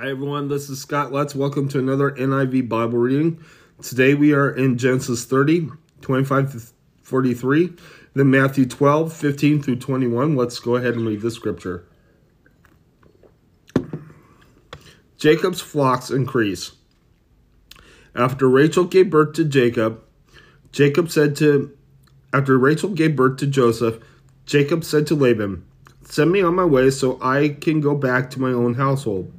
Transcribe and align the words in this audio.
Hi 0.00 0.08
everyone, 0.08 0.48
this 0.48 0.70
is 0.70 0.80
Scott 0.80 1.12
Let's 1.12 1.34
Welcome 1.34 1.68
to 1.68 1.78
another 1.78 2.12
NIV 2.12 2.70
Bible 2.70 2.96
reading. 2.96 3.44
Today 3.82 4.14
we 4.14 4.32
are 4.32 4.48
in 4.48 4.78
Genesis 4.78 5.26
30, 5.26 5.68
25 6.00 6.52
to 6.52 6.62
43, 7.02 7.74
then 8.14 8.30
Matthew 8.30 8.64
12, 8.64 9.12
15 9.12 9.60
through 9.62 9.76
21. 9.76 10.36
Let's 10.36 10.58
go 10.58 10.76
ahead 10.76 10.94
and 10.94 11.06
read 11.06 11.20
the 11.20 11.30
scripture. 11.30 11.84
Jacob's 15.18 15.60
flocks 15.60 16.10
increase. 16.10 16.72
After 18.14 18.48
Rachel 18.48 18.84
gave 18.84 19.10
birth 19.10 19.34
to 19.34 19.44
Jacob, 19.44 20.02
Jacob 20.72 21.10
said 21.10 21.36
to 21.36 21.76
after 22.32 22.56
Rachel 22.58 22.88
gave 22.88 23.16
birth 23.16 23.36
to 23.40 23.46
Joseph, 23.46 24.02
Jacob 24.46 24.82
said 24.82 25.06
to 25.08 25.14
Laban, 25.14 25.62
Send 26.04 26.32
me 26.32 26.40
on 26.40 26.54
my 26.54 26.64
way 26.64 26.88
so 26.88 27.18
I 27.20 27.50
can 27.50 27.82
go 27.82 27.94
back 27.94 28.30
to 28.30 28.40
my 28.40 28.52
own 28.52 28.72
household. 28.72 29.30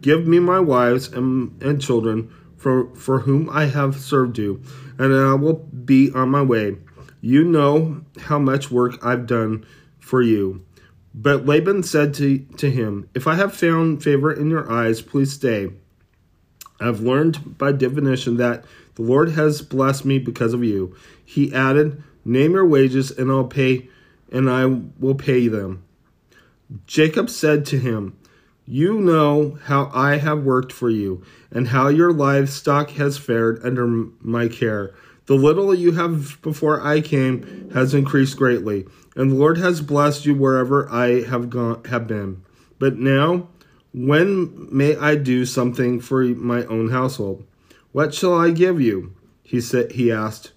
Give 0.00 0.26
me 0.26 0.38
my 0.38 0.60
wives 0.60 1.08
and, 1.08 1.60
and 1.62 1.80
children 1.80 2.32
for, 2.56 2.94
for 2.94 3.20
whom 3.20 3.48
I 3.50 3.66
have 3.66 3.96
served 4.00 4.38
you, 4.38 4.62
and 4.98 5.14
I 5.14 5.34
will 5.34 5.54
be 5.54 6.10
on 6.12 6.30
my 6.30 6.42
way. 6.42 6.76
You 7.20 7.44
know 7.44 8.04
how 8.18 8.38
much 8.38 8.70
work 8.70 9.04
I've 9.04 9.26
done 9.26 9.66
for 9.98 10.22
you. 10.22 10.64
But 11.14 11.46
Laban 11.46 11.82
said 11.82 12.14
to, 12.14 12.38
to 12.58 12.70
him, 12.70 13.08
If 13.14 13.26
I 13.26 13.34
have 13.34 13.54
found 13.54 14.02
favor 14.02 14.32
in 14.32 14.50
your 14.50 14.70
eyes, 14.70 15.02
please 15.02 15.32
stay. 15.32 15.70
I've 16.80 17.00
learned 17.00 17.58
by 17.58 17.72
divination 17.72 18.36
that 18.36 18.64
the 18.94 19.02
Lord 19.02 19.30
has 19.30 19.62
blessed 19.62 20.04
me 20.04 20.18
because 20.18 20.54
of 20.54 20.62
you. 20.62 20.94
He 21.24 21.52
added, 21.52 22.02
Name 22.24 22.52
your 22.52 22.66
wages, 22.66 23.10
and 23.10 23.30
I'll 23.30 23.44
pay, 23.44 23.88
and 24.30 24.50
I 24.50 24.66
will 24.66 25.14
pay 25.14 25.48
them. 25.48 25.84
Jacob 26.86 27.30
said 27.30 27.64
to 27.66 27.78
him, 27.78 28.17
You 28.70 29.00
know 29.00 29.58
how 29.64 29.90
I 29.94 30.18
have 30.18 30.44
worked 30.44 30.72
for 30.72 30.90
you, 30.90 31.22
and 31.50 31.68
how 31.68 31.88
your 31.88 32.12
livestock 32.12 32.90
has 32.90 33.16
fared 33.16 33.64
under 33.64 33.86
my 34.20 34.46
care. 34.48 34.94
The 35.24 35.36
little 35.36 35.74
you 35.74 35.92
have 35.92 36.42
before 36.42 36.78
I 36.86 37.00
came 37.00 37.70
has 37.72 37.94
increased 37.94 38.36
greatly, 38.36 38.86
and 39.16 39.30
the 39.30 39.36
Lord 39.36 39.56
has 39.56 39.80
blessed 39.80 40.26
you 40.26 40.34
wherever 40.34 40.86
I 40.90 41.22
have 41.22 41.48
gone 41.48 41.82
have 41.84 42.06
been. 42.06 42.42
But 42.78 42.98
now, 42.98 43.48
when 43.94 44.68
may 44.70 44.96
I 44.96 45.14
do 45.14 45.46
something 45.46 45.98
for 45.98 46.22
my 46.24 46.66
own 46.66 46.90
household? 46.90 47.46
What 47.92 48.12
shall 48.12 48.34
I 48.34 48.50
give 48.50 48.82
you? 48.82 49.14
He 49.42 49.62
said 49.62 49.92
he 49.92 50.12
asked. 50.12 50.52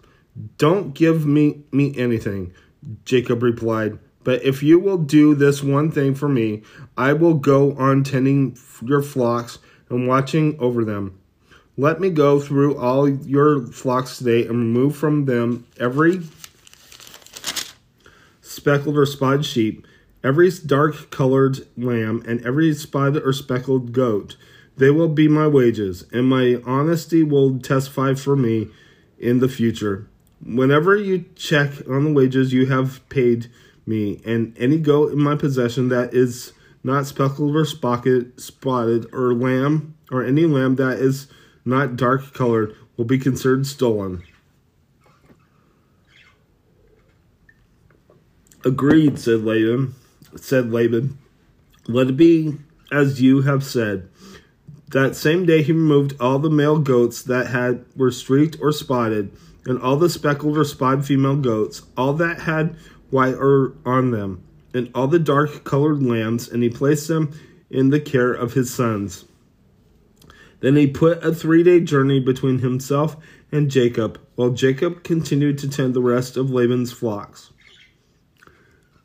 Don't 0.58 0.94
give 0.94 1.26
me 1.26 1.64
me 1.72 1.98
anything, 1.98 2.52
Jacob 3.06 3.42
replied. 3.42 4.00
But 4.23 4.44
if 4.44 4.61
you 4.61 4.80
will 4.80 4.97
do 4.97 5.33
this 5.33 5.64
one 5.64 5.91
thing 5.91 6.16
for 6.16 6.30
me, 6.30 6.61
I 6.97 7.14
will 7.14 7.33
go 7.33 7.73
on 7.73 8.03
tending 8.03 8.58
your 8.83 9.02
flocks 9.02 9.59
and 9.89 10.08
watching 10.08 10.58
over 10.59 10.86
them. 10.86 11.19
Let 11.77 12.00
me 12.00 12.09
go 12.09 12.39
through 12.39 12.77
all 12.77 13.09
your 13.09 13.66
flocks 13.67 14.17
today 14.17 14.42
and 14.45 14.58
remove 14.58 14.95
from 14.95 15.25
them 15.25 15.66
every 15.80 16.22
speckled 18.42 18.97
or 18.97 19.05
spotted 19.05 19.45
sheep, 19.45 19.88
every 20.23 20.52
dark 20.66 21.09
colored 21.09 21.66
lamb, 21.77 22.23
and 22.27 22.45
every 22.45 22.73
spotted 22.73 23.23
or 23.23 23.33
speckled 23.33 23.94
goat. 23.94 24.36
They 24.77 24.92
will 24.92 25.08
be 25.08 25.27
my 25.27 25.47
wages, 25.47 26.05
and 26.11 26.27
my 26.27 26.61
honesty 26.66 27.23
will 27.23 27.59
testify 27.59 28.14
for 28.14 28.36
me 28.36 28.67
in 29.17 29.39
the 29.39 29.49
future. 29.49 30.08
Whenever 30.44 30.95
you 30.95 31.25
check 31.36 31.72
on 31.89 32.03
the 32.03 32.14
wages 32.14 32.52
you 32.52 32.66
have 32.66 33.08
paid 33.09 33.47
me, 33.85 34.21
and 34.25 34.55
any 34.57 34.77
goat 34.77 35.11
in 35.11 35.19
my 35.19 35.35
possession 35.35 35.89
that 35.89 36.13
is 36.13 36.53
not 36.83 37.05
speckled 37.05 37.55
or 37.55 37.65
spotted, 37.65 38.39
spotted 38.39 39.07
or 39.13 39.33
lamb, 39.33 39.95
or 40.11 40.23
any 40.23 40.45
lamb 40.45 40.75
that 40.75 40.99
is 40.99 41.27
not 41.65 41.95
dark 41.95 42.33
colored, 42.33 42.75
will 42.97 43.05
be 43.05 43.17
considered 43.17 43.65
stolen. 43.65 44.23
Agreed, 48.64 49.17
said 49.17 49.41
Laban. 49.41 49.95
Said 50.36 50.71
Laban. 50.71 51.17
Let 51.87 52.08
it 52.08 52.17
be 52.17 52.58
as 52.91 53.21
you 53.21 53.41
have 53.41 53.64
said. 53.64 54.09
That 54.89 55.15
same 55.15 55.45
day 55.45 55.64
he 55.64 55.71
removed 55.71 56.20
all 56.20 56.37
the 56.37 56.49
male 56.49 56.80
goats 56.80 57.21
that 57.23 57.47
had 57.47 57.86
were 57.95 58.11
streaked 58.11 58.58
or 58.61 58.71
spotted, 58.71 59.31
and 59.65 59.81
all 59.81 59.95
the 59.95 60.09
speckled 60.09 60.58
or 60.58 60.65
spotted 60.65 61.05
female 61.05 61.37
goats, 61.37 61.83
all 61.95 62.14
that 62.14 62.41
had 62.41 62.75
white 63.11 63.36
or 63.36 63.73
on 63.86 64.11
them, 64.11 64.44
and 64.73 64.89
all 64.95 65.08
the 65.08 65.20
dark 65.20 65.64
colored 65.64 66.02
lambs, 66.02 66.49
and 66.49 66.64
he 66.64 66.70
placed 66.70 67.08
them 67.08 67.32
in 67.70 67.89
the 67.89 67.99
care 67.99 68.33
of 68.33 68.54
his 68.54 68.73
sons. 68.73 69.26
Then 70.61 70.76
he 70.76 70.88
put 70.88 71.23
a 71.23 71.33
three 71.33 71.64
day 71.64 71.80
journey 71.80 72.20
between 72.20 72.60
himself 72.60 73.17
and 73.52 73.70
Jacob, 73.70 74.20
while 74.36 74.52
Jacob 74.52 75.04
continued 75.04 75.58
to 75.60 75.70
tend 75.70 75.94
the 75.94 76.02
rest 76.02 76.38
of 76.38 76.50
Laban's 76.50 76.92
flocks. 76.92 77.52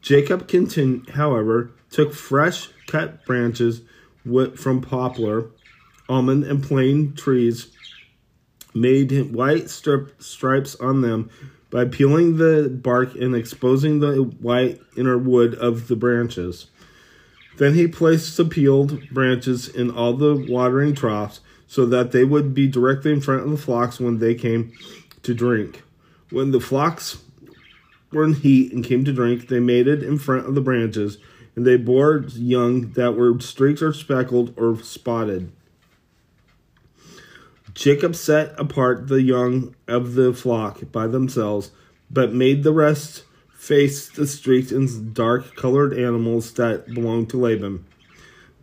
Jacob, 0.00 0.46
continued, 0.46 1.10
however, 1.10 1.72
took 1.90 2.12
fresh 2.14 2.68
cut 2.86 3.24
branches 3.26 3.82
from 4.54 4.80
poplar, 4.80 5.50
almond, 6.08 6.44
and 6.44 6.62
plane 6.62 7.12
trees, 7.14 7.75
made 8.76 9.32
white 9.32 9.70
strip, 9.70 10.22
stripes 10.22 10.74
on 10.76 11.00
them 11.00 11.30
by 11.70 11.84
peeling 11.84 12.36
the 12.36 12.68
bark 12.70 13.14
and 13.14 13.34
exposing 13.34 14.00
the 14.00 14.16
white 14.40 14.80
inner 14.96 15.18
wood 15.18 15.54
of 15.54 15.88
the 15.88 15.96
branches. 15.96 16.66
Then 17.56 17.74
he 17.74 17.88
placed 17.88 18.36
the 18.36 18.44
peeled 18.44 19.08
branches 19.10 19.68
in 19.68 19.90
all 19.90 20.12
the 20.12 20.46
watering 20.48 20.94
troughs 20.94 21.40
so 21.66 21.86
that 21.86 22.12
they 22.12 22.24
would 22.24 22.54
be 22.54 22.68
directly 22.68 23.12
in 23.12 23.20
front 23.20 23.42
of 23.42 23.50
the 23.50 23.56
flocks 23.56 23.98
when 23.98 24.18
they 24.18 24.34
came 24.34 24.72
to 25.22 25.34
drink. 25.34 25.82
When 26.30 26.50
the 26.50 26.60
flocks 26.60 27.18
were 28.12 28.24
in 28.24 28.34
heat 28.34 28.72
and 28.72 28.84
came 28.84 29.04
to 29.04 29.12
drink, 29.12 29.48
they 29.48 29.60
mated 29.60 30.02
in 30.02 30.18
front 30.18 30.46
of 30.46 30.54
the 30.54 30.60
branches, 30.60 31.18
and 31.56 31.66
they 31.66 31.76
bore 31.76 32.24
young 32.34 32.92
that 32.92 33.16
were 33.16 33.38
streaked 33.40 33.82
or 33.82 33.92
speckled 33.92 34.54
or 34.56 34.80
spotted. 34.82 35.50
Jacob 37.76 38.16
set 38.16 38.58
apart 38.58 39.06
the 39.06 39.20
young 39.20 39.76
of 39.86 40.14
the 40.14 40.32
flock 40.32 40.80
by 40.90 41.06
themselves, 41.06 41.72
but 42.10 42.32
made 42.32 42.62
the 42.62 42.72
rest 42.72 43.24
face 43.54 44.08
the 44.08 44.26
streaked 44.26 44.72
and 44.72 45.12
dark 45.12 45.54
colored 45.56 45.92
animals 45.92 46.54
that 46.54 46.86
belonged 46.94 47.28
to 47.28 47.36
Laban. 47.36 47.84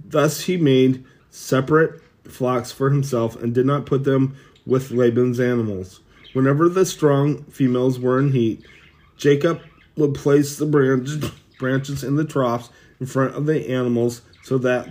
Thus 0.03 0.41
he 0.41 0.57
made 0.57 1.05
separate 1.29 2.01
flocks 2.23 2.71
for 2.71 2.89
himself 2.89 3.39
and 3.39 3.53
did 3.53 3.67
not 3.67 3.85
put 3.85 4.03
them 4.03 4.35
with 4.65 4.89
Laban's 4.89 5.39
animals. 5.39 5.99
Whenever 6.33 6.67
the 6.67 6.83
strong 6.83 7.43
females 7.43 7.99
were 7.99 8.17
in 8.19 8.31
heat, 8.31 8.65
Jacob 9.15 9.61
would 9.95 10.15
place 10.15 10.57
the 10.57 10.65
branches, 10.65 11.29
branches 11.59 12.03
in 12.03 12.15
the 12.15 12.25
troughs 12.25 12.71
in 12.99 13.05
front 13.05 13.35
of 13.35 13.45
the 13.45 13.69
animals 13.69 14.23
so 14.41 14.57
that 14.57 14.89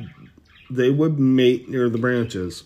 they 0.71 0.91
would 0.91 1.19
mate 1.19 1.69
near 1.69 1.89
the 1.89 1.99
branches. 1.99 2.63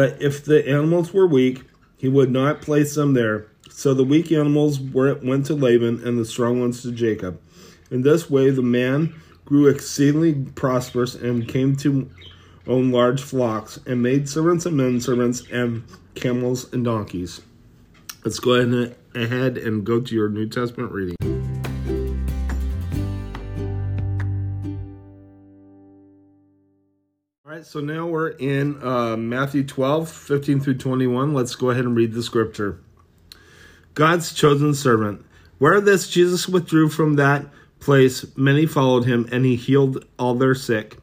But 0.00 0.22
if 0.22 0.46
the 0.46 0.66
animals 0.66 1.12
were 1.12 1.26
weak, 1.26 1.64
he 1.98 2.08
would 2.08 2.30
not 2.30 2.62
place 2.62 2.94
them 2.94 3.12
there. 3.12 3.48
So 3.68 3.92
the 3.92 4.02
weak 4.02 4.32
animals 4.32 4.80
were, 4.80 5.16
went 5.16 5.44
to 5.44 5.54
Laban 5.54 6.02
and 6.08 6.18
the 6.18 6.24
strong 6.24 6.58
ones 6.58 6.80
to 6.84 6.90
Jacob. 6.90 7.38
In 7.90 8.00
this 8.00 8.30
way, 8.30 8.48
the 8.48 8.62
man 8.62 9.14
grew 9.44 9.66
exceedingly 9.66 10.46
prosperous 10.54 11.14
and 11.14 11.46
came 11.46 11.76
to 11.76 12.08
own 12.66 12.90
large 12.90 13.20
flocks 13.20 13.78
and 13.86 14.02
maid 14.02 14.26
servants 14.26 14.64
and 14.64 14.78
men 14.78 15.02
servants 15.02 15.42
and 15.52 15.84
camels 16.14 16.72
and 16.72 16.82
donkeys. 16.82 17.42
Let's 18.24 18.40
go 18.40 18.52
ahead 18.54 19.58
and 19.58 19.84
go 19.84 20.00
to 20.00 20.14
your 20.14 20.30
New 20.30 20.48
Testament 20.48 20.92
reading. 20.92 21.39
Right, 27.60 27.66
so 27.66 27.80
now 27.80 28.06
we're 28.06 28.30
in 28.30 28.82
uh, 28.82 29.16
Matthew 29.18 29.64
12, 29.64 30.10
15 30.10 30.60
through 30.60 30.78
21. 30.78 31.34
Let's 31.34 31.54
go 31.54 31.68
ahead 31.68 31.84
and 31.84 31.94
read 31.94 32.14
the 32.14 32.22
scripture. 32.22 32.80
God's 33.92 34.32
chosen 34.32 34.72
servant. 34.72 35.26
Where 35.58 35.78
this, 35.80 36.08
Jesus 36.08 36.48
withdrew 36.48 36.88
from 36.88 37.16
that 37.16 37.44
place. 37.78 38.24
Many 38.34 38.64
followed 38.64 39.04
him, 39.04 39.28
and 39.30 39.44
he 39.44 39.56
healed 39.56 40.06
all 40.18 40.34
their 40.34 40.54
sick, 40.54 40.96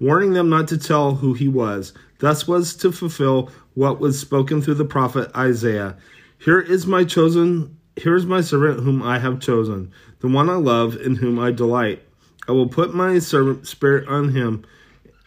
warning 0.00 0.34
them 0.34 0.50
not 0.50 0.68
to 0.68 0.76
tell 0.76 1.14
who 1.14 1.32
he 1.32 1.48
was. 1.48 1.94
Thus 2.18 2.46
was 2.46 2.76
to 2.76 2.92
fulfill 2.92 3.50
what 3.72 3.98
was 3.98 4.20
spoken 4.20 4.60
through 4.60 4.74
the 4.74 4.84
prophet 4.84 5.30
Isaiah. 5.34 5.96
Here 6.38 6.60
is 6.60 6.86
my 6.86 7.04
chosen, 7.04 7.78
here 7.96 8.16
is 8.16 8.26
my 8.26 8.42
servant 8.42 8.80
whom 8.80 9.02
I 9.02 9.18
have 9.18 9.40
chosen, 9.40 9.90
the 10.20 10.28
one 10.28 10.50
I 10.50 10.56
love, 10.56 10.94
in 10.94 11.16
whom 11.16 11.38
I 11.38 11.52
delight. 11.52 12.02
I 12.46 12.52
will 12.52 12.68
put 12.68 12.92
my 12.92 13.18
servant 13.18 13.66
spirit 13.66 14.06
on 14.08 14.28
him 14.28 14.66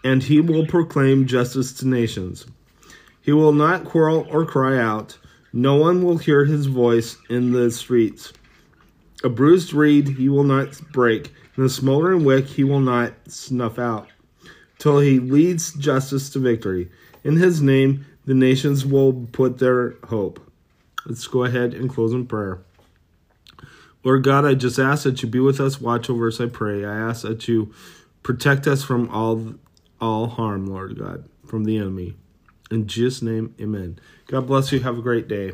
and 0.06 0.22
he 0.22 0.40
will 0.40 0.68
proclaim 0.68 1.26
justice 1.26 1.74
to 1.74 1.88
nations. 1.88 2.46
He 3.22 3.34
will 3.34 3.54
not 3.54 3.86
quarrel 3.86 4.28
or 4.30 4.46
cry 4.46 4.78
out. 4.80 5.18
No 5.52 5.76
one 5.76 6.04
will 6.04 6.20
hear 6.20 6.46
his 6.46 6.68
voice 6.68 7.18
in 7.28 7.52
the 7.52 7.72
streets. 7.72 8.32
A 9.24 9.30
bruised 9.30 9.74
reed 9.74 10.10
he 10.10 10.30
will 10.30 10.44
not 10.44 10.80
break, 10.92 11.34
and 11.56 11.66
a 11.66 11.70
smoldering 11.70 12.24
wick 12.24 12.46
he 12.46 12.64
will 12.64 12.82
not 12.82 13.14
snuff 13.28 13.80
out, 13.80 14.08
till 14.78 15.00
he 15.00 15.20
leads 15.20 15.74
justice 15.74 16.30
to 16.30 16.40
victory. 16.40 16.92
In 17.24 17.38
his 17.38 17.64
name, 17.64 18.06
the 18.26 18.36
nations 18.36 18.86
will 18.86 19.28
put 19.32 19.58
their 19.58 19.96
hope. 20.04 20.40
Let's 21.08 21.26
go 21.26 21.46
ahead 21.46 21.74
and 21.74 21.90
close 21.90 22.14
in 22.14 22.28
prayer. 22.28 22.60
Lord 24.04 24.24
God, 24.24 24.46
I 24.46 24.54
just 24.54 24.78
ask 24.78 25.04
that 25.06 25.24
you 25.24 25.30
be 25.30 25.40
with 25.40 25.60
us, 25.60 25.82
watch 25.82 26.12
over 26.12 26.28
us, 26.28 26.40
I 26.40 26.46
pray. 26.46 26.86
I 26.86 26.96
ask 26.96 27.24
that 27.24 27.48
you 27.48 27.74
protect 28.22 28.68
us 28.68 28.84
from 28.84 29.10
all 29.10 29.56
all 30.02 30.28
harm, 30.28 30.68
Lord 30.68 30.98
God, 30.98 31.28
from 31.46 31.64
the 31.64 31.78
enemy. 31.78 32.16
In 32.72 32.88
Jesus' 32.88 33.22
name, 33.22 33.54
amen. 33.60 34.00
God 34.28 34.48
bless 34.48 34.72
you. 34.72 34.80
Have 34.80 34.98
a 34.98 35.02
great 35.02 35.28
day. 35.28 35.54